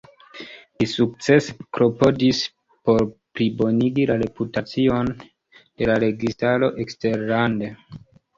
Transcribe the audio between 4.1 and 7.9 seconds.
la reputacion de la registaro eksterlande.